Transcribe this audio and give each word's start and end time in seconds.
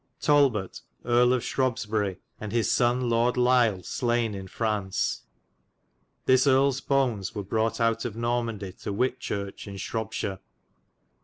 Talbot 0.19 0.81
Erie 1.05 1.35
of 1.35 1.43
Shrobbesbyri 1.43 2.17
and 2.39 2.51
his 2.51 2.71
sonne 2.71 3.07
Lord 3.07 3.37
Lisle 3.37 3.83
slayne 3.83 4.33
in 4.33 4.47
Fraunce. 4.47 5.25
This 6.25 6.47
erles 6.47 6.81
bones 6.83 7.35
were 7.35 7.43
browght 7.43 7.79
out 7.79 8.03
of 8.03 8.15
Normandy 8.15 8.71
to 8.81 8.91
Whitchurche 8.91 9.67
in 9.67 9.75
Shrobbeshire. 9.77 10.39